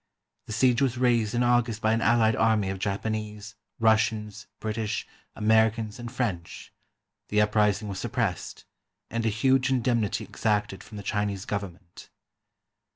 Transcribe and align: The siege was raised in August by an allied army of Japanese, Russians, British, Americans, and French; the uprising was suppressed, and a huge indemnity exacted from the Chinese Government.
The 0.47 0.53
siege 0.53 0.81
was 0.81 0.97
raised 0.97 1.35
in 1.35 1.43
August 1.43 1.79
by 1.79 1.93
an 1.93 2.01
allied 2.01 2.35
army 2.35 2.71
of 2.71 2.79
Japanese, 2.79 3.53
Russians, 3.79 4.47
British, 4.59 5.05
Americans, 5.35 5.99
and 5.99 6.11
French; 6.11 6.73
the 7.29 7.39
uprising 7.39 7.87
was 7.87 7.99
suppressed, 7.99 8.65
and 9.11 9.27
a 9.27 9.29
huge 9.29 9.69
indemnity 9.69 10.23
exacted 10.23 10.83
from 10.83 10.97
the 10.97 11.03
Chinese 11.03 11.45
Government. 11.45 12.09